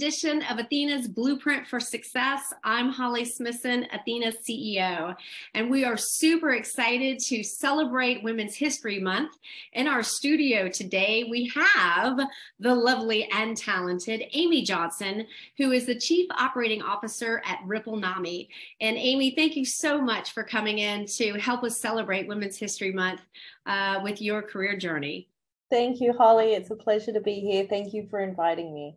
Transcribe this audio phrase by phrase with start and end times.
[0.00, 2.54] edition of Athena's Blueprint for Success.
[2.64, 5.14] I'm Holly Smithson, Athena's CEO,
[5.52, 9.36] and we are super excited to celebrate Women's History Month.
[9.74, 12.18] In our studio today, we have
[12.58, 15.26] the lovely and talented Amy Johnson,
[15.58, 18.48] who is the Chief Operating Officer at RippleNami.
[18.80, 22.92] And Amy, thank you so much for coming in to help us celebrate Women's History
[22.92, 23.20] Month
[23.66, 25.28] uh, with your career journey.
[25.68, 26.54] Thank you, Holly.
[26.54, 27.66] It's a pleasure to be here.
[27.68, 28.96] Thank you for inviting me.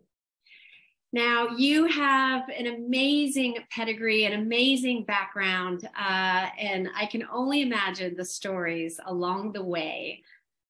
[1.14, 8.16] Now, you have an amazing pedigree, an amazing background, uh, and I can only imagine
[8.16, 10.24] the stories along the way,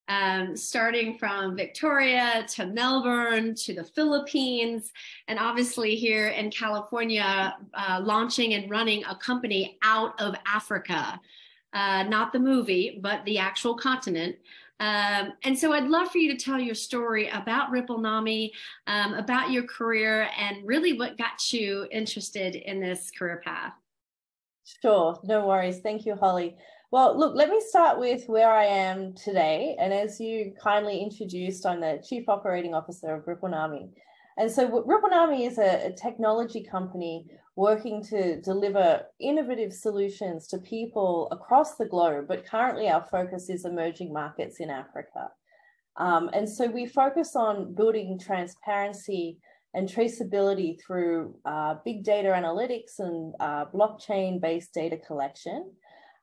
[0.08, 4.92] um, starting from Victoria to Melbourne to the Philippines,
[5.28, 11.18] and obviously here in California, uh, launching and running a company out of Africa.
[11.72, 14.36] Uh, not the movie, but the actual continent.
[14.80, 18.50] Um, and so I'd love for you to tell your story about RippleNami,
[18.86, 23.72] um, about your career, and really what got you interested in this career path.
[24.82, 25.78] Sure, no worries.
[25.80, 26.56] Thank you, Holly.
[26.90, 29.76] Well, look, let me start with where I am today.
[29.80, 33.90] And as you kindly introduced, I'm the Chief Operating Officer of RippleNami.
[34.38, 41.28] And so RippleNami is a, a technology company working to deliver innovative solutions to people
[41.30, 45.30] across the globe, but currently our focus is emerging markets in Africa.
[45.96, 49.38] Um, and so we focus on building transparency
[49.74, 55.70] and traceability through uh, big data analytics and uh, blockchain based data collection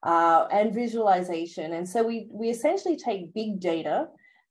[0.03, 1.73] uh, and visualization.
[1.73, 4.07] And so we, we essentially take big data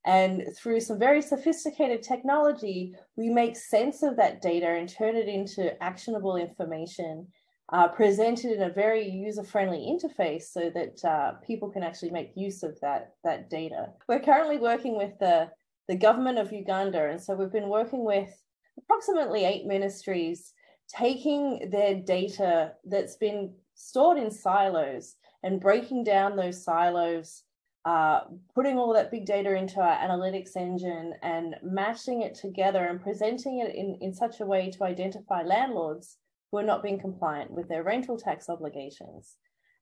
[0.06, 5.28] and through some very sophisticated technology, we make sense of that data and turn it
[5.28, 7.26] into actionable information
[7.72, 12.62] uh, presented in a very user-friendly interface so that uh, people can actually make use
[12.62, 13.88] of that, that data.
[14.08, 15.50] We're currently working with the,
[15.86, 18.30] the government of Uganda, and so we've been working with
[18.78, 20.52] approximately eight ministries,
[20.88, 27.44] taking their data that's been stored in silos and breaking down those silos
[27.84, 28.20] uh,
[28.54, 33.60] putting all that big data into our analytics engine and matching it together and presenting
[33.60, 36.18] it in, in such a way to identify landlords
[36.50, 39.36] who are not being compliant with their rental tax obligations.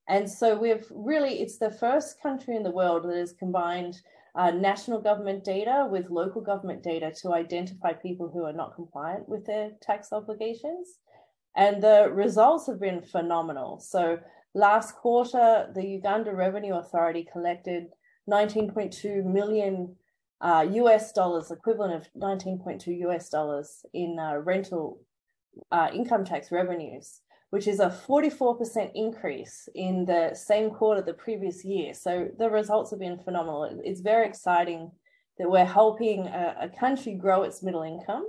[0.09, 4.01] And so we've really, it's the first country in the world that has combined
[4.35, 9.29] uh, national government data with local government data to identify people who are not compliant
[9.29, 10.99] with their tax obligations.
[11.57, 13.81] And the results have been phenomenal.
[13.81, 14.19] So
[14.59, 17.91] Last quarter, the Uganda Revenue Authority collected
[18.29, 19.95] 19.2 million
[20.41, 25.01] uh, US dollars, equivalent of 19.2 US dollars in uh, rental
[25.71, 27.21] uh, income tax revenues,
[27.51, 31.95] which is a 44% increase in the same quarter the previous year.
[31.95, 33.81] So the results have been phenomenal.
[33.85, 34.91] It's very exciting
[35.39, 38.27] that we're helping a, a country grow its middle income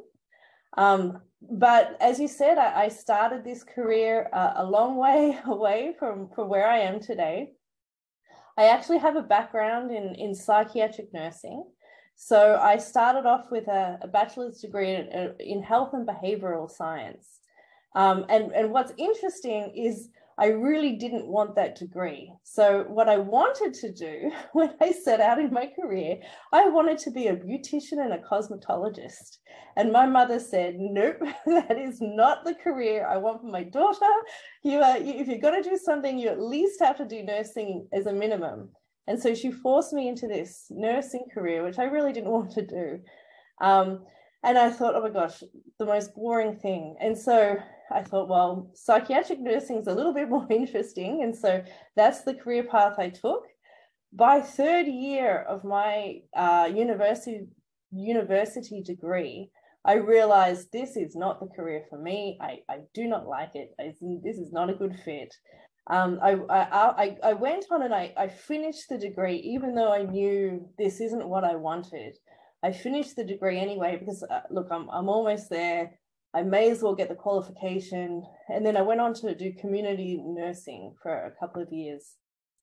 [0.78, 5.96] um, but as you said, I, I started this career uh, a long way away
[5.97, 7.53] from, from where I am today.
[8.57, 11.63] I actually have a background in, in psychiatric nursing.
[12.18, 17.40] So I started off with a, a bachelor's degree in, in, health and behavioral science.
[17.96, 22.33] Um, and, and what's interesting is I really didn't want that degree.
[22.44, 26.17] So, what I wanted to do when I set out in my career,
[26.53, 29.39] I wanted to be a beautician and a cosmetologist.
[29.75, 34.05] And my mother said, Nope, that is not the career I want for my daughter.
[34.63, 37.88] You are, if you're going to do something, you at least have to do nursing
[37.91, 38.69] as a minimum.
[39.07, 42.66] And so she forced me into this nursing career, which I really didn't want to
[42.66, 43.00] do.
[43.59, 44.06] Um,
[44.44, 45.44] and I thought, oh my gosh,
[45.79, 46.95] the most boring thing.
[47.01, 47.57] And so
[47.91, 51.23] I thought, well, psychiatric nursing is a little bit more interesting.
[51.23, 51.63] And so
[51.95, 53.44] that's the career path I took.
[54.11, 57.47] By third year of my uh, university,
[57.91, 59.51] university degree,
[59.85, 62.38] I realized this is not the career for me.
[62.41, 63.73] I, I do not like it.
[63.79, 65.33] I, this is not a good fit.
[65.89, 70.03] Um, I, I, I went on and I, I finished the degree, even though I
[70.03, 72.18] knew this isn't what I wanted.
[72.62, 76.00] I finished the degree anyway because uh, look, I'm I'm almost there.
[76.33, 78.23] I may as well get the qualification.
[78.49, 82.15] And then I went on to do community nursing for a couple of years,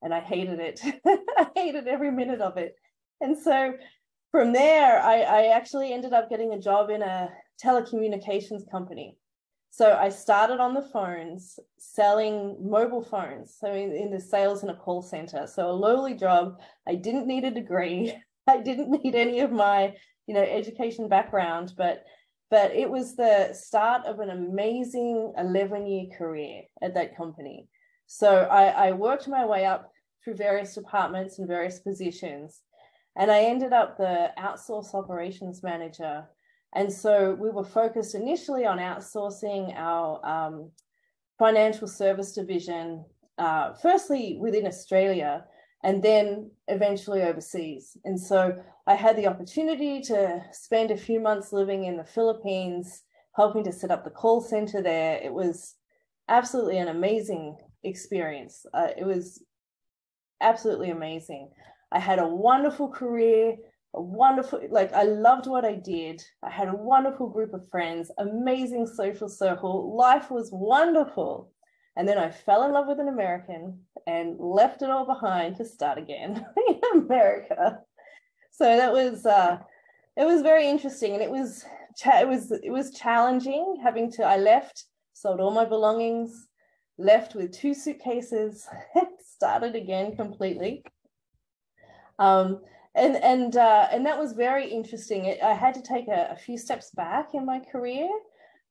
[0.02, 0.80] and I hated it.
[1.36, 2.76] I hated every minute of it.
[3.20, 3.74] And so
[4.30, 7.30] from there, I, I actually ended up getting a job in a
[7.64, 9.16] telecommunications company.
[9.70, 14.70] So I started on the phones selling mobile phones, so in, in the sales in
[14.70, 15.46] a call center.
[15.46, 16.58] So a lowly job.
[16.88, 18.14] I didn't need a degree.
[18.46, 19.94] I didn't need any of my,
[20.26, 22.04] you know, education background, but
[22.50, 27.69] but it was the start of an amazing 11 year career at that company.
[28.06, 29.90] So I, I worked my way up
[30.22, 32.62] through various departments and various positions.
[33.16, 36.26] And I ended up the outsource operations manager
[36.75, 40.70] And so we were focused initially on outsourcing our um,
[41.38, 43.04] financial service division,
[43.38, 45.44] uh, firstly within Australia
[45.87, 47.97] and then eventually overseas.
[48.05, 53.05] And so I had the opportunity to spend a few months living in the Philippines,
[53.37, 55.21] helping to set up the call center there.
[55.23, 55.77] It was
[56.29, 58.67] absolutely an amazing experience.
[58.75, 59.44] Uh, it was
[60.41, 61.50] absolutely amazing.
[61.93, 63.56] I had a wonderful career
[63.94, 68.11] a wonderful like i loved what i did i had a wonderful group of friends
[68.19, 71.50] amazing social circle life was wonderful
[71.96, 75.64] and then i fell in love with an american and left it all behind to
[75.64, 77.78] start again in america
[78.50, 79.58] so that was uh
[80.16, 81.64] it was very interesting and it was
[82.04, 86.48] it was it was challenging having to i left sold all my belongings
[86.98, 88.66] left with two suitcases
[89.20, 90.82] started again completely
[92.19, 92.60] um
[92.96, 95.26] and and uh, and that was very interesting.
[95.26, 98.08] It, I had to take a, a, few steps back in my career.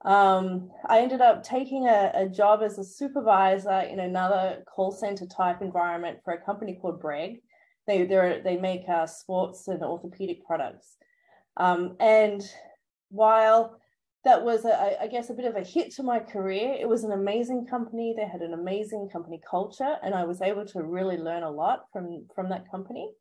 [0.03, 5.25] Um, I ended up taking a, a, job as a supervisor in another call center
[5.25, 7.41] type environment for a company called Breg.
[7.87, 10.97] They they make uh, sports and orthopedic products.
[11.57, 12.43] Um, and
[13.09, 13.79] while
[14.25, 16.75] that was, a, I guess, a bit of a hit to my career.
[16.79, 18.13] It was an amazing company.
[18.17, 21.85] They had an amazing company culture, and I was able to really learn a lot
[21.93, 23.11] from from that company.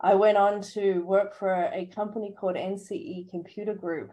[0.00, 4.12] I went on to work for a company called NCE Computer Group,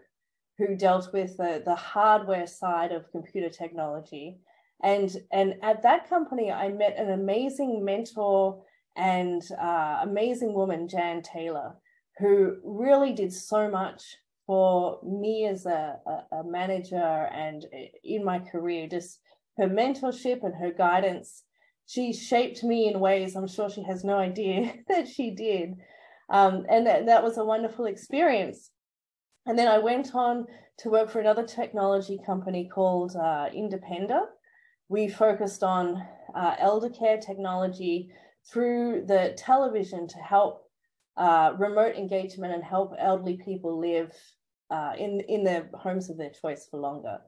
[0.57, 4.37] who dealt with the, the hardware side of computer technology.
[4.83, 8.63] And, and at that company, I met an amazing mentor
[8.95, 11.75] and uh, amazing woman, Jan Taylor,
[12.19, 14.03] who really did so much
[14.45, 15.97] for me as a,
[16.31, 17.65] a, manager and
[18.03, 18.87] in my career.
[18.87, 19.19] Just
[19.57, 21.43] her mentorship and her guidance
[21.85, 25.75] she shaped me in ways I'm sure she has no idea that she did.
[26.29, 28.69] Um, and that, that was a wonderful experience.
[29.45, 30.47] And then I went on
[30.79, 34.25] to work for another technology company called uh, Independa.
[34.89, 36.01] We focused on
[36.33, 38.09] uh, elder care technology
[38.51, 40.63] through the television to help
[41.17, 44.11] uh, remote engagement and help elderly people live
[44.71, 47.19] uh, in, in their homes of their choice for longer.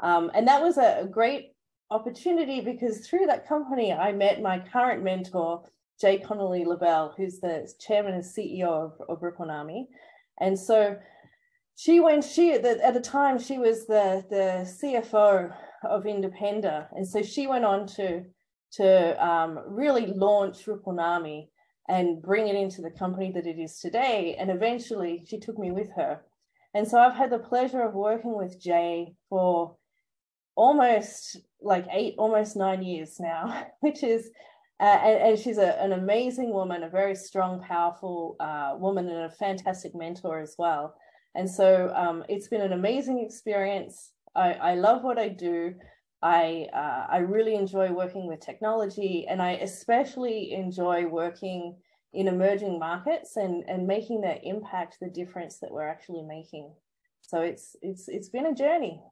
[0.00, 1.52] Um, and that was a, great
[1.90, 5.62] opportunity because through that company, I met my current mentor,
[6.00, 9.86] Jay Connolly LaBelle, who's the chairman and CEO of, of RippleNami.
[10.40, 10.96] And so
[11.76, 15.54] she went, she at the, at the time, she was the, the CFO
[15.84, 16.86] of Independa.
[16.92, 18.24] And so she went on to,
[18.74, 21.50] to um, really launch Nami
[21.88, 24.36] and bring it into the company that it is today.
[24.38, 26.22] And eventually she took me with her.
[26.74, 29.76] And so I've had the pleasure of working with Jay for
[30.56, 34.30] almost like eight, almost nine years now, which is,
[34.80, 39.24] uh, and, and, she's a, an amazing woman, a very strong, powerful uh, woman, and
[39.24, 40.94] a fantastic mentor as well.
[41.34, 44.12] And so um, it's been an amazing experience.
[44.34, 45.74] I, I love what I do.
[46.22, 51.76] I uh, I really enjoy working with technology, and I especially enjoy working
[52.14, 56.72] in emerging markets and and making that impact, the difference that we're actually making.
[57.20, 59.02] So it's it's it's been a journey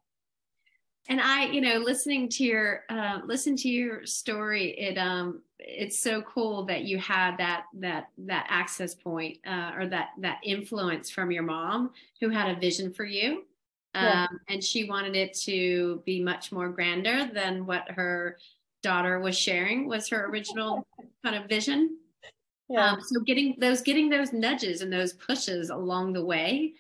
[1.09, 5.99] and i you know listening to your uh, listen to your story it um it's
[5.99, 11.11] so cool that you had that that that access point uh, or that that influence
[11.11, 13.45] from your mom who had a vision for you
[13.95, 14.27] um, yeah.
[14.49, 18.39] and she wanted it to be much more grander than what her
[18.83, 20.87] daughter was sharing was her original
[21.25, 21.97] kind of vision
[22.69, 22.93] yeah.
[22.93, 26.73] Um, so getting those getting those nudges and those pushes along the way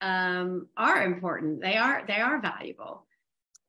[0.00, 3.04] um, are important they are they are valuable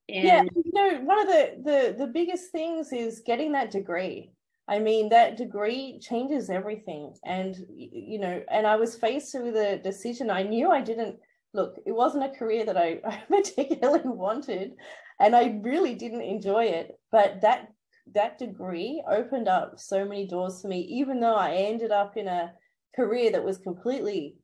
[0.10, 4.32] and yeah, you know, one of the, the the biggest things is getting that degree.
[4.68, 7.14] I mean, that degree changes everything.
[7.24, 10.30] And you know, and I was faced with a decision.
[10.30, 11.18] I knew I didn't
[11.54, 14.74] look, it wasn't a career that I, I particularly wanted,
[15.20, 16.92] and I really didn't enjoy it.
[17.12, 17.70] But that
[18.14, 22.28] that degree opened up so many doors for me, even though I ended up in
[22.28, 22.52] a
[22.96, 24.36] career that was completely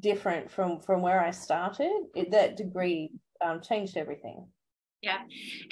[0.00, 1.92] different from from where I started.
[2.14, 3.10] It, that degree
[3.44, 4.46] um, changed everything.
[5.02, 5.18] Yeah,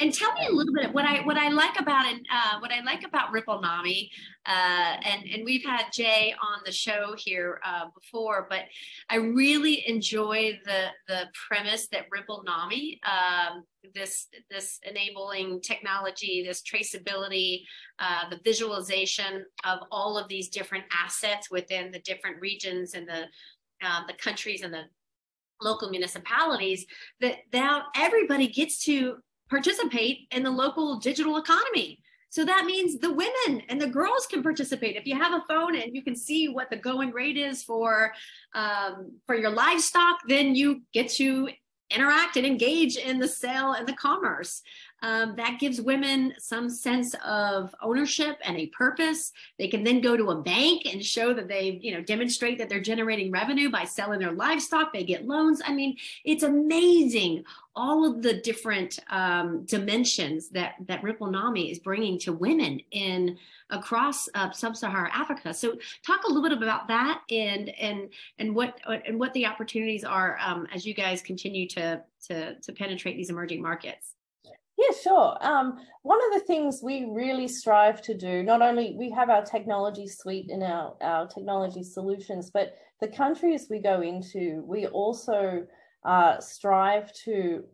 [0.01, 2.21] and tell me a little bit what I what I like about it.
[2.33, 4.11] Uh, what I like about RippleNami,
[4.45, 8.63] uh, and and we've had Jay on the show here uh, before, but
[9.09, 13.63] I really enjoy the the premise that RippleNami, um,
[13.95, 17.63] this this enabling technology, this traceability,
[18.01, 23.27] uh, the visualization of all of these different assets within the different regions and the
[23.81, 24.83] uh, the countries and the
[25.61, 26.87] local municipalities
[27.21, 29.17] that now everybody gets to
[29.49, 31.99] participate in the local digital economy
[32.31, 34.97] So that means the women and the girls can participate.
[34.97, 38.13] If you have a phone and you can see what the going rate is for
[38.55, 41.49] um, for your livestock, then you get to
[41.91, 44.63] interact and engage in the sale and the commerce.
[45.03, 49.33] Um, that gives women some sense of ownership and a purpose.
[49.59, 52.69] They can then go to a bank and show that they, you know, demonstrate that
[52.69, 54.93] they're generating revenue by selling their livestock.
[54.93, 55.63] They get loans.
[55.65, 57.45] I mean, it's amazing
[57.77, 63.39] all of the different um, dimensions that that RippleNami is bringing to women in
[63.71, 65.55] across uh, sub-Saharan Africa.
[65.55, 70.05] So, talk a little bit about that and and and what and what the opportunities
[70.05, 74.15] are um, as you guys continue to to to penetrate these emerging markets.
[74.81, 75.37] Yeah, sure.
[75.43, 79.45] Um, one of the things we really strive to do, not only we have our
[79.45, 85.67] technology suite and our, our technology solutions, but the countries we go into, we also
[86.05, 87.65] uh, strive to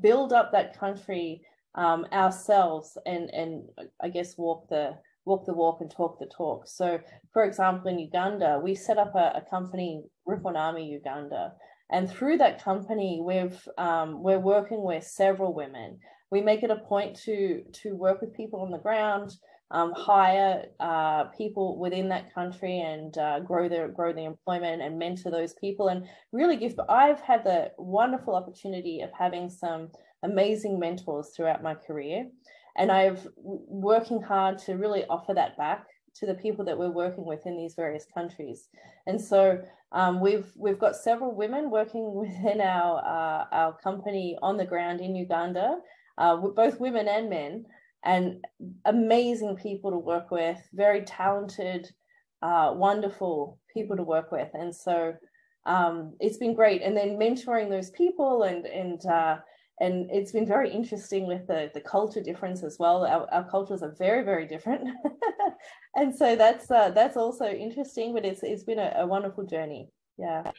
[0.00, 1.40] build up that country
[1.76, 3.68] um, ourselves and and
[4.02, 6.66] I guess walk the walk the walk and talk the talk.
[6.66, 6.98] So,
[7.32, 11.52] for example, in Uganda, we set up a, a company, RippleNami Uganda,
[11.90, 16.76] and through that company, we've um, we're working with several women we make it a
[16.76, 19.36] point to to work with people on the ground,
[19.70, 24.98] um, hire uh, people within that country, and uh, grow their grow the employment and
[24.98, 26.78] mentor those people, and really give.
[26.88, 29.90] I've had the wonderful opportunity of having some
[30.22, 32.28] amazing mentors throughout my career,
[32.76, 37.26] and I've working hard to really offer that back to the people that we're working
[37.26, 38.68] with in these various countries.
[39.06, 39.60] And so
[39.92, 45.00] um, we've we've got several women working within our uh, our company on the ground
[45.00, 45.76] in Uganda,
[46.18, 47.66] uh, both women and men,
[48.04, 48.44] and
[48.84, 51.90] amazing people to work with, very talented,
[52.42, 54.48] uh, wonderful people to work with.
[54.54, 55.14] And so
[55.66, 56.82] um, it's been great.
[56.82, 59.38] And then mentoring those people and and uh,
[59.80, 63.04] and it's been very interesting with the the culture difference as well.
[63.04, 64.88] Our, our cultures are very very different,
[65.96, 68.14] and so that's uh, that's also interesting.
[68.14, 69.90] But it's it's been a, a wonderful journey.
[70.16, 70.50] Yeah.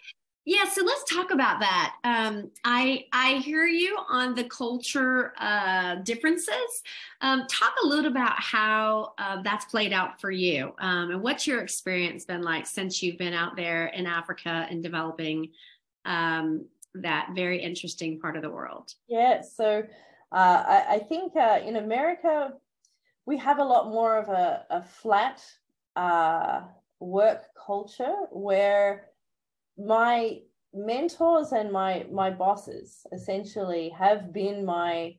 [0.48, 1.96] Yeah, so let's talk about that.
[2.06, 6.84] Um, I I hear you on the culture uh, differences.
[7.20, 11.48] Um, talk a little about how uh, that's played out for you, um, and what's
[11.48, 15.50] your experience been like since you've been out there in Africa and developing
[16.06, 18.94] um, that very interesting part of the world.
[19.10, 19.84] Yeah, so
[20.32, 22.54] uh, I, I, think uh, in America
[23.25, 25.44] we have a lot more of a, a flat
[25.98, 26.62] uh,
[27.01, 29.10] work culture where
[29.77, 30.39] my
[30.74, 35.15] mentors and my my bosses essentially have been my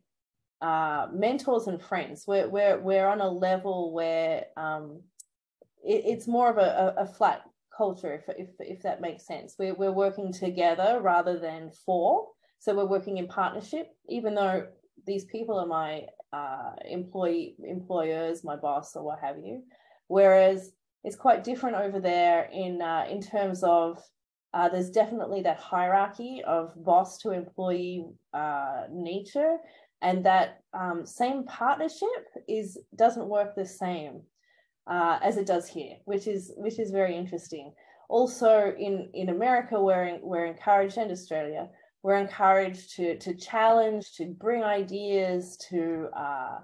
[0.60, 2.24] uh, mentors and friends.
[2.26, 5.02] We're we're we're on a level where um,
[5.84, 7.42] it, it's more of a, a, flat
[7.76, 9.54] culture, if, if if that makes sense.
[9.58, 12.28] We're we're working together rather than for.
[12.60, 14.66] So we're working in partnership, even though
[15.06, 19.62] these people are my uh, employee employers, my boss, or what have you.
[20.08, 20.72] Whereas
[21.04, 24.02] it's quite different over there in uh, in terms of
[24.54, 29.58] uh, there's definitely that hierarchy of boss to employee uh, nature,
[30.00, 34.22] and that um, same partnership is doesn't work the same
[34.86, 37.72] uh, as it does here, which is which is very interesting.
[38.08, 41.68] Also, in in America, we're we're encouraged, and Australia,
[42.02, 46.58] we're encouraged to to challenge, to bring ideas, to uh,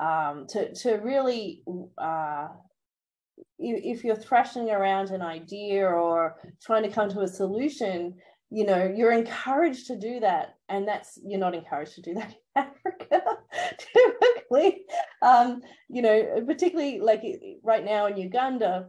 [0.00, 1.62] um, to to really
[1.98, 2.48] uh,
[3.58, 8.14] if you're thrashing around an idea or trying to come to a solution
[8.50, 10.54] you know you're encouraged to do that.
[10.70, 13.22] And that's you're not encouraged to do that in africa
[13.78, 14.82] typically.
[15.22, 17.22] Um, you know particularly like
[17.62, 18.88] right now in uganda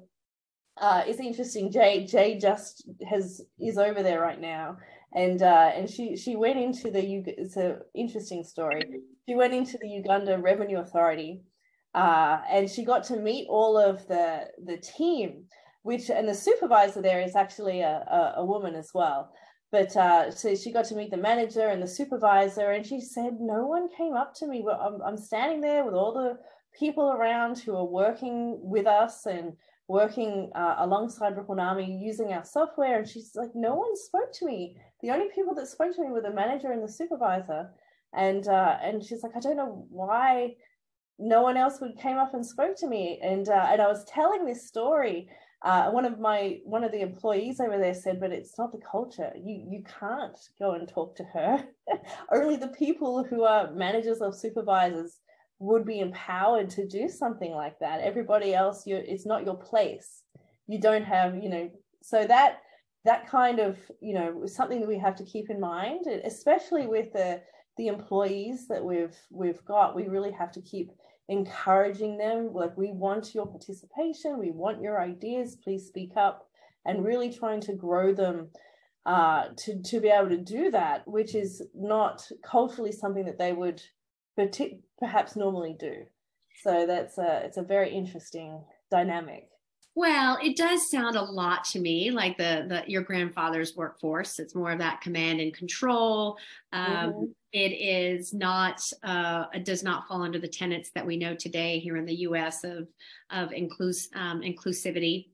[0.79, 1.71] uh, it's interesting.
[1.71, 4.77] Jay jay just has is over there right now.
[5.13, 8.83] And uh, and she she went into the it's an interesting story.
[9.27, 11.41] She went into the uganda revenue authority
[11.93, 15.45] uh, and she got to meet all of the the team,
[15.83, 19.31] which and the supervisor there is actually a, a, a woman as well.
[19.71, 23.39] But uh, so she got to meet the manager and the supervisor, and she said,
[23.39, 24.65] "No one came up to me.
[24.67, 26.37] I'm, I'm standing there with all the
[26.77, 29.53] people around who are working with us and
[29.89, 32.99] working uh, alongside RippleNami using our software.
[32.99, 34.77] And she's like, no one spoke to me.
[35.01, 37.71] The only people that spoke to me were the manager and the supervisor.
[38.13, 40.55] And uh, and she's like, I don't know why
[41.19, 43.19] no one else would came up and spoke to me.
[43.21, 45.27] And uh, and I was telling this story
[45.61, 48.79] uh, one of my one of the employees over there said but it's not the
[48.89, 49.31] culture.
[49.35, 51.65] You you can't go and talk to her.
[52.31, 55.19] Only the people who are managers or supervisors
[55.59, 57.99] would be empowered to do something like that.
[57.99, 60.23] Everybody else you it's not your place.
[60.67, 61.69] You don't have you know
[62.01, 62.59] so that
[63.03, 67.11] that kind of you know something that we have to keep in mind especially with
[67.11, 67.41] the
[67.77, 69.95] the employees that we've we've got.
[69.95, 70.91] We really have to keep
[71.29, 76.47] encouraging them like we want your participation we want your ideas please speak up
[76.85, 78.49] and really trying to grow them
[79.05, 83.53] uh, to to be able to do that which is not culturally something that they
[83.53, 83.81] would
[84.99, 86.05] perhaps normally do.
[86.63, 89.47] So that's a it's a very interesting dynamic
[89.95, 94.39] well, it does sound a lot to me like the, the your grandfather's workforce.
[94.39, 96.37] It's more of that command and control.
[96.71, 97.23] Um, mm-hmm.
[97.51, 98.81] it is not.
[99.03, 102.15] Uh, it does not fall under the tenets that we know today here in the
[102.15, 102.63] U.S.
[102.63, 102.87] of
[103.29, 105.27] of inclus- um, inclusivity.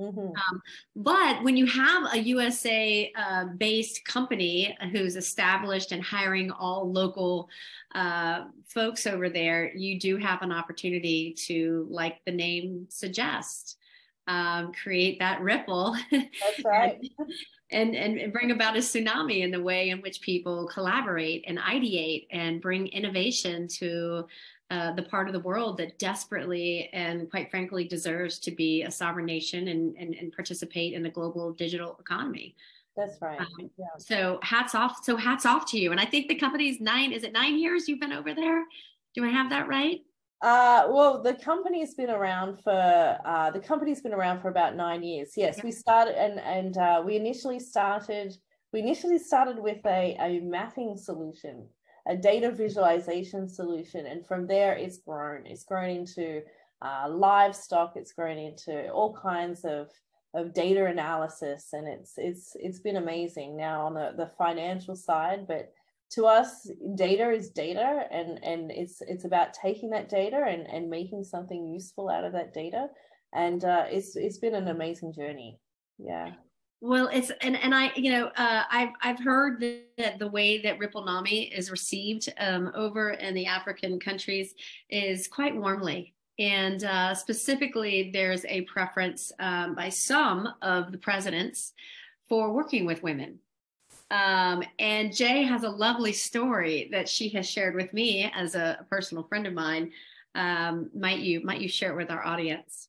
[0.00, 0.20] Mm-hmm.
[0.20, 0.62] Um,
[0.96, 7.48] but when you have a USA uh, based company who's established and hiring all local
[7.94, 13.76] uh, folks over there, you do have an opportunity to, like the name suggests,
[14.26, 15.96] um, create that ripple.
[16.10, 17.00] That's right.
[17.70, 21.58] and, and, and bring about a tsunami in the way in which people collaborate and
[21.58, 24.26] ideate and bring innovation to
[24.70, 28.90] uh, the part of the world that desperately and quite frankly deserves to be a
[28.90, 32.54] sovereign nation and, and, and participate in the global digital economy.
[32.96, 33.40] That's right.
[33.40, 33.86] Um, yeah.
[33.98, 35.04] So hats off.
[35.04, 35.92] So hats off to you.
[35.92, 38.64] And I think the company's nine, is it nine years you've been over there?
[39.14, 40.00] Do I have that right?
[40.42, 45.02] Uh, well, the company's been around for uh, the company's been around for about nine
[45.02, 45.34] years.
[45.36, 48.36] Yes, we started and and uh, we initially started
[48.72, 51.68] we initially started with a, a mapping solution,
[52.08, 55.46] a data visualization solution, and from there it's grown.
[55.46, 56.42] It's grown into
[56.80, 57.92] uh, livestock.
[57.94, 59.90] It's grown into all kinds of
[60.34, 63.56] of data analysis, and it's it's it's been amazing.
[63.56, 65.72] Now on the the financial side, but
[66.12, 70.90] to us data is data and and it's it's about taking that data and and
[70.90, 72.88] making something useful out of that data.
[73.34, 75.58] And uh, it's it's been an amazing journey.
[75.98, 76.32] Yeah.
[76.82, 79.60] Well it's and and i you know uh, i've i've heard
[79.98, 84.54] that the way that ripple nami is received um, over in the african countries
[84.90, 86.14] is quite warmly.
[86.38, 91.72] And uh, specifically there's a preference um, by some of the presidents
[92.28, 93.38] for working with women
[94.12, 98.76] um, and Jay has a lovely story that she has shared with me as a,
[98.80, 99.90] a personal friend of mine.
[100.34, 102.88] Um, might you might you share it with our audience?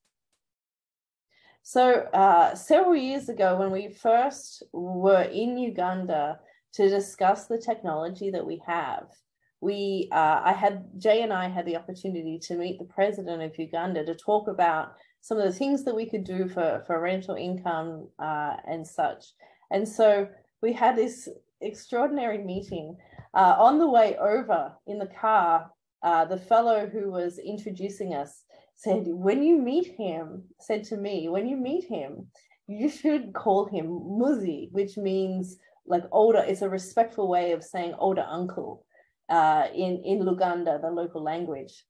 [1.62, 6.39] So uh, several years ago, when we first were in Uganda
[6.74, 9.08] to discuss the technology that we have,
[9.62, 13.58] we uh, I had Jay and I had the opportunity to meet the president of
[13.58, 17.36] Uganda to talk about some of the things that we could do for for rental
[17.36, 19.24] income uh, and such.
[19.71, 20.28] And so
[20.63, 21.28] we had this
[21.62, 22.97] extraordinary meeting.
[23.36, 25.69] Uh, on the way over in the car,
[26.04, 28.43] uh, the fellow who was introducing us
[28.76, 32.28] said, When you meet him, said to me, when you meet him,
[32.67, 37.93] you should call him Muzi, which means like older, it's a respectful way of saying
[37.97, 38.86] older uncle
[39.30, 41.84] uh, in, in Luganda, the local language.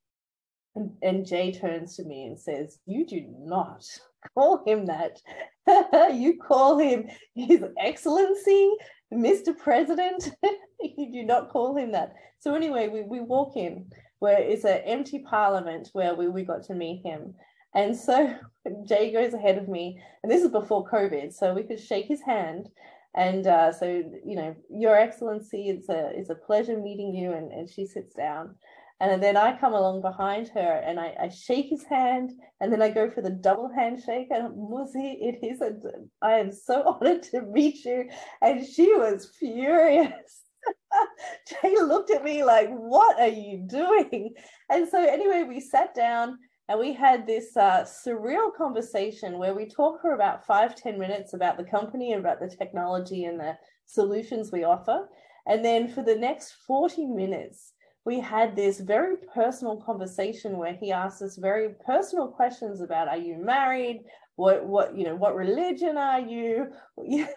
[0.76, 3.86] And, and Jay turns to me and says, You do not
[4.34, 5.22] call him that.
[6.14, 8.72] you call him His Excellency,
[9.14, 9.58] Mr.
[9.58, 10.32] President.
[10.82, 12.14] you do not call him that.
[12.40, 13.86] So, anyway, we, we walk in
[14.20, 17.34] where it's an empty parliament where we, we got to meet him.
[17.76, 18.34] And so
[18.88, 22.22] Jay goes ahead of me, and this is before COVID, so we could shake his
[22.22, 22.70] hand.
[23.16, 23.86] And uh, so,
[24.26, 27.32] you know, Your Excellency, it's a it's a pleasure meeting you.
[27.32, 28.56] And, and she sits down.
[29.00, 32.82] And then I come along behind her and I, I, shake his hand and then
[32.82, 34.28] I go for the double handshake.
[34.30, 35.74] And Muzi, it is a,
[36.22, 38.10] I am so honored to meet you.
[38.42, 40.44] And she was furious.
[41.62, 44.34] Jay looked at me like, what are you doing?
[44.70, 46.38] And so, anyway, we sat down
[46.70, 51.34] and we had this uh, surreal conversation where we talked for about five ten minutes
[51.34, 55.10] about the company and about the technology and the solutions we offer.
[55.46, 57.73] And then for the next 40 minutes,
[58.06, 63.18] we had this very personal conversation where he asked us very personal questions about are
[63.18, 64.02] you married?
[64.36, 66.68] What what you know what religion are you?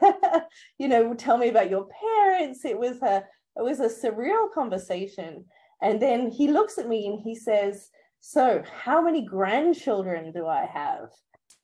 [0.79, 2.65] You know tell me about your parents.
[2.65, 3.25] It was a
[3.57, 5.45] it was a surreal conversation.
[5.83, 10.67] And then he looks at me and he says so how many grandchildren do i
[10.67, 11.11] have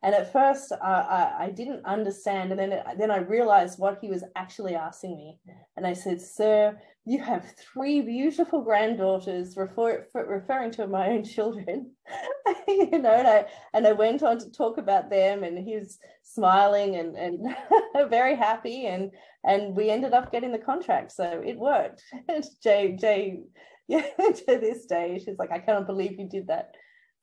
[0.04, 4.08] and at first, uh, I, I didn't understand, and then then I realized what he
[4.08, 5.38] was actually asking me.
[5.76, 11.92] And I said, "Sir, you have three beautiful granddaughters," refer, referring to my own children.
[12.68, 15.98] you know, and I and I went on to talk about them, and he was
[16.24, 17.56] smiling and and
[18.10, 19.12] very happy, and
[19.44, 22.02] and we ended up getting the contract, so it worked.
[22.62, 23.38] Jay Jay,
[23.86, 26.74] yeah, to this day, she's like, "I cannot believe you did that."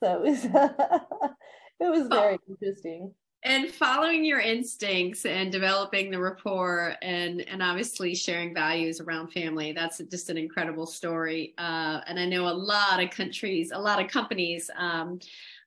[0.01, 1.31] So it was.
[1.79, 2.39] It was very oh.
[2.49, 3.13] interesting.
[3.43, 9.71] and following your instincts and developing the rapport and and obviously sharing values around family
[9.71, 14.03] that's just an incredible story uh, and i know a lot of countries a lot
[14.03, 15.19] of companies um,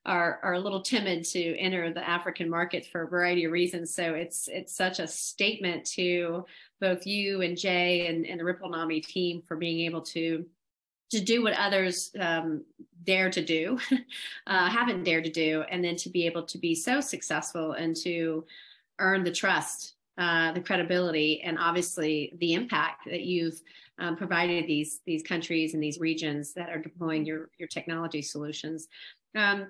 [0.05, 3.93] are are a little timid to enter the african market for a variety of reasons
[3.93, 6.45] so it's it's such a statement to
[6.79, 10.45] both you and jay and, and the ripple nami team for being able to
[11.11, 12.63] to do what others um,
[13.03, 13.77] dare to do,
[14.47, 17.95] uh, haven't dared to do, and then to be able to be so successful and
[17.97, 18.45] to
[18.99, 23.61] earn the trust, uh, the credibility, and obviously the impact that you've
[23.99, 28.87] um, provided these these countries and these regions that are deploying your your technology solutions.
[29.35, 29.67] Um,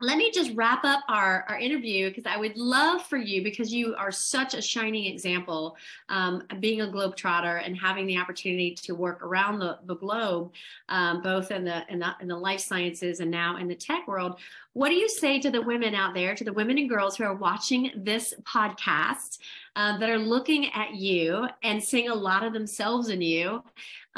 [0.00, 3.72] let me just wrap up our, our interview because I would love for you, because
[3.72, 5.76] you are such a shining example,
[6.08, 10.52] um, being a globetrotter and having the opportunity to work around the, the globe,
[10.88, 14.06] um, both in the, in the in the life sciences and now in the tech
[14.06, 14.38] world.
[14.74, 17.24] What do you say to the women out there, to the women and girls who
[17.24, 19.38] are watching this podcast
[19.74, 23.64] uh, that are looking at you and seeing a lot of themselves in you?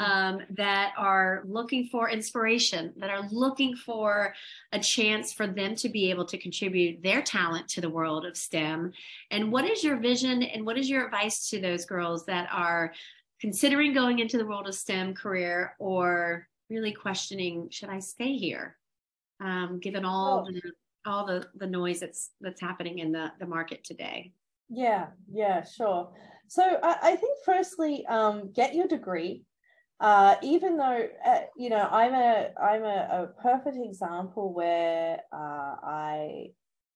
[0.01, 4.33] Um, that are looking for inspiration, that are looking for
[4.71, 8.35] a chance for them to be able to contribute their talent to the world of
[8.35, 8.93] STEM.
[9.29, 12.93] And what is your vision and what is your advice to those girls that are
[13.39, 18.77] considering going into the world of STEM career or really questioning, should I stay here?
[19.39, 20.51] Um, given all oh.
[20.51, 20.61] the
[21.03, 24.33] all the, the noise that's that's happening in the, the market today.
[24.69, 26.11] Yeah, yeah, sure.
[26.47, 29.43] So I, I think firstly, um, get your degree
[30.01, 35.75] uh, even though uh, you know I'm a I'm a, a perfect example where uh,
[35.83, 36.47] I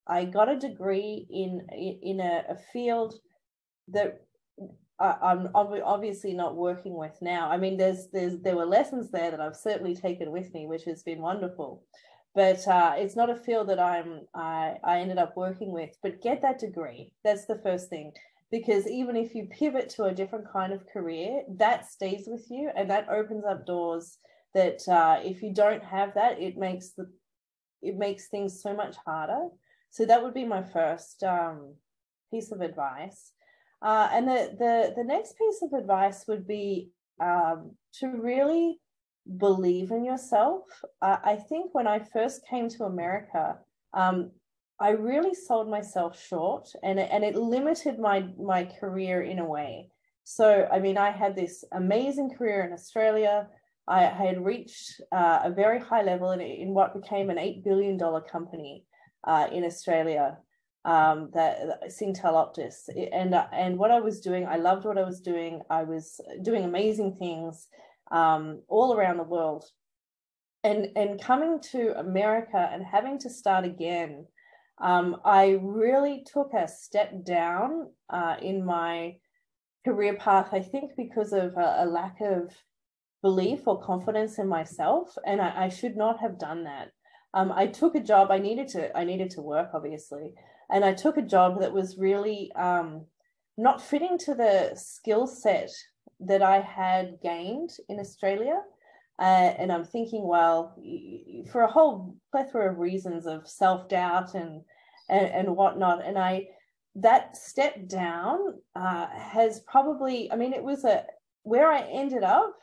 [0.08, 3.14] I got a degree in in a, a field
[3.90, 4.22] that
[5.00, 7.52] I, I'm obviously not working with now.
[7.52, 10.86] I mean, there's there's there were lessons there that I've certainly taken with me, which
[10.86, 11.84] has been wonderful.
[12.34, 15.92] But uh, it's not a field that I'm I, I ended up working with.
[16.02, 17.12] But get that degree.
[17.24, 18.14] That's the first thing
[18.56, 22.72] because even if you pivot to a different kind of career, that stays with you
[22.78, 24.18] and that opens up doors
[24.54, 27.06] that uh, if you don't have that, it makes the
[27.82, 29.50] it makes things so much harder.
[29.90, 31.76] So that would be my first um,
[32.32, 33.34] piece of advice.
[33.82, 36.92] Uh, and the, the the next piece of advice would be
[37.22, 38.80] um, to really
[39.38, 40.64] believe in yourself.
[41.02, 43.58] Uh, I think when I first came to America,
[43.94, 44.32] um,
[44.80, 49.46] I really sold myself short and it, and it limited my my career in a
[49.46, 49.90] way.
[50.24, 53.48] So I mean I had this amazing career in Australia.
[53.88, 57.98] I had reached uh, a very high level in, in what became an eight billion
[57.98, 58.86] dollar company
[59.24, 60.38] uh, in Australia.
[60.84, 65.20] Um, that Singtel Optus and and what I was doing, I loved what I was
[65.20, 65.62] doing.
[65.70, 67.68] I was doing amazing things
[68.12, 69.66] um, all around the world,
[70.64, 74.28] and and coming to America and having to start again
[74.80, 79.18] um, I really took a step down uh, in my
[79.86, 82.52] career path, I think, because of a, a lack of
[83.22, 85.16] belief or confidence in myself.
[85.26, 86.92] And I, I should not have done that.
[87.34, 90.34] Um, I took a job, I needed to, I needed to work, obviously.
[90.72, 93.06] And I took a job that was really um,
[93.58, 95.70] not fitting to the skill set
[96.20, 98.62] that I had gained in Australia.
[99.18, 100.76] Uh, and I'm thinking, well,
[101.52, 104.62] for a whole plethora of reasons of self doubt and,
[105.10, 106.48] and and whatnot, and I
[106.96, 111.06] that step down uh, has probably, I mean, it was a
[111.44, 112.56] where I ended up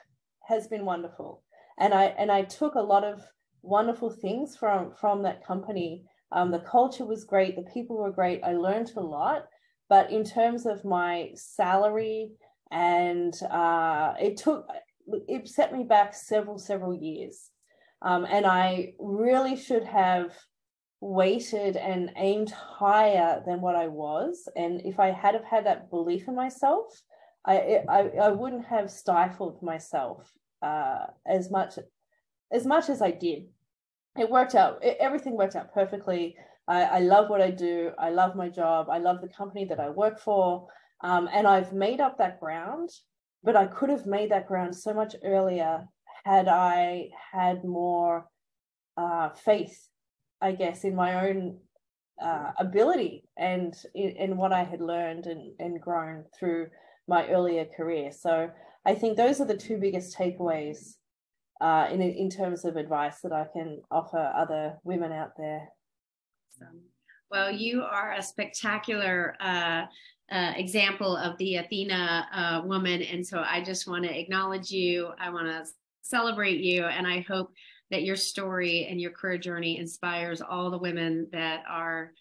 [0.47, 1.43] has been wonderful,
[1.79, 3.23] and I and I took a lot of
[3.63, 6.05] wonderful things from from that company.
[6.33, 8.43] Um, the culture was great, the people were great.
[8.43, 9.47] I learned a lot,
[9.89, 12.33] but in terms of my salary
[12.73, 14.67] and uh, it took
[15.29, 17.51] it set me back several several years.
[18.03, 20.33] Um, and i really should have
[21.01, 24.49] waited and aimed higher than what i was.
[24.57, 27.01] And if i had have had that belief in myself
[27.45, 31.79] i i, I wouldn't have stifled myself uh, as much
[32.53, 33.45] as much as i did.
[34.19, 36.37] It worked out it, everything worked out perfectly.
[36.69, 37.91] I, I love what i do.
[37.99, 38.89] I love my job.
[38.89, 40.69] I love the company that i work for.
[41.03, 42.91] Um, and i've made up that ground
[43.43, 45.87] but I could have made that ground so much earlier
[46.25, 48.27] had I had more
[48.97, 49.89] uh, faith,
[50.41, 51.59] I guess, in my own
[52.23, 56.69] uh, ability and in, what I had learned and, and grown through
[57.09, 58.13] my earlier career.
[58.13, 58.51] So
[58.87, 60.95] I think those are the two biggest takeaways
[61.61, 65.69] uh, in in terms of advice that I can offer other women out there.
[67.31, 69.85] Well, you are a spectacular uh,
[70.31, 73.03] uh, example of the Athena uh, woman.
[73.03, 75.11] And so I just want to acknowledge you.
[75.19, 75.67] I want to
[76.03, 76.85] celebrate you.
[76.85, 77.53] And I hope
[77.91, 82.13] that your story and your career journey inspires all the women that are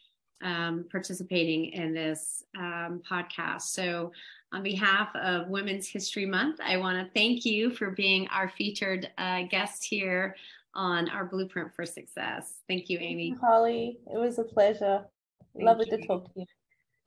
[0.43, 3.61] um, participating in this um, podcast.
[3.63, 4.11] So,
[4.53, 9.09] on behalf of Women's History Month, I want to thank you for being our featured
[9.17, 10.35] uh, guest here
[10.73, 12.55] on our Blueprint for Success.
[12.67, 13.29] Thank you, Amy.
[13.29, 13.99] Thank you, Holly.
[14.13, 15.05] It was a pleasure.
[15.55, 15.97] Thank Lovely you.
[15.97, 16.45] to talk to you.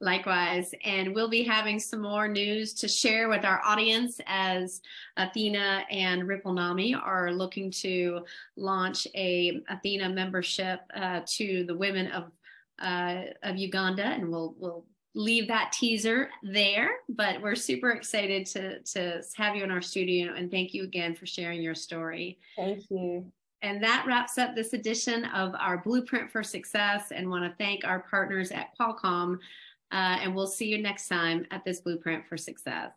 [0.04, 0.74] Likewise.
[0.84, 4.82] And we'll be having some more news to share with our audience as
[5.16, 8.20] Athena and RippleNami are looking to
[8.54, 12.24] launch a Athena membership uh, to the women of
[12.82, 16.90] uh, of Uganda, and we'll we'll leave that teaser there.
[17.08, 21.14] But we're super excited to to have you in our studio, and thank you again
[21.14, 22.38] for sharing your story.
[22.56, 23.32] Thank you.
[23.62, 27.86] And that wraps up this edition of our Blueprint for Success, and want to thank
[27.86, 29.38] our partners at Qualcomm
[29.94, 32.90] uh, and we'll see you next time at this Blueprint for Success.